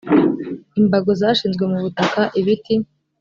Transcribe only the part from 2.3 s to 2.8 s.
ibiti